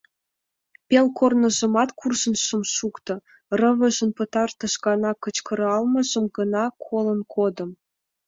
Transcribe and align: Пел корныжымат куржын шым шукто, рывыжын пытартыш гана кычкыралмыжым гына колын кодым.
Пел 0.87 1.05
корныжымат 1.17 1.89
куржын 1.99 2.35
шым 2.45 2.61
шукто, 2.75 3.13
рывыжын 3.59 4.09
пытартыш 4.17 4.73
гана 4.85 5.11
кычкыралмыжым 5.23 6.25
гына 6.37 6.63
колын 6.85 7.21
кодым. 7.33 7.69